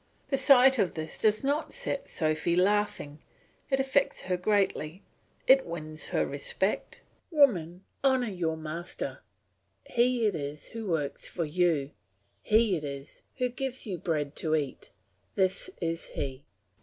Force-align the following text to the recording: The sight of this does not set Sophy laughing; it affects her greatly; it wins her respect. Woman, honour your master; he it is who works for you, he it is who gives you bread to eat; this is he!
The 0.29 0.37
sight 0.39 0.79
of 0.79 0.95
this 0.95 1.19
does 1.19 1.43
not 1.43 1.73
set 1.73 2.09
Sophy 2.09 2.55
laughing; 2.55 3.19
it 3.69 3.79
affects 3.79 4.21
her 4.21 4.35
greatly; 4.35 5.03
it 5.45 5.63
wins 5.63 6.07
her 6.07 6.25
respect. 6.25 7.01
Woman, 7.29 7.83
honour 8.03 8.31
your 8.31 8.57
master; 8.57 9.19
he 9.85 10.25
it 10.25 10.33
is 10.33 10.69
who 10.69 10.87
works 10.87 11.27
for 11.27 11.45
you, 11.45 11.91
he 12.41 12.75
it 12.75 12.83
is 12.83 13.21
who 13.37 13.47
gives 13.49 13.85
you 13.85 13.99
bread 13.99 14.35
to 14.37 14.55
eat; 14.55 14.89
this 15.35 15.69
is 15.79 16.07
he! 16.07 16.45